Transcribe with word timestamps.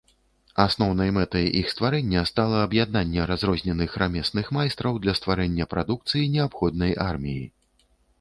Асноўнай 0.63 1.09
мэтай 1.17 1.49
іх 1.59 1.67
стварэння 1.73 2.23
стала 2.29 2.61
аб'яднанне 2.67 3.27
разрозненых 3.31 3.91
рамесных 4.05 4.49
майстраў 4.57 4.97
для 5.05 5.13
стварэння 5.19 5.69
прадукцыі, 5.75 6.31
неабходнай 6.37 6.97
арміі. 7.09 7.45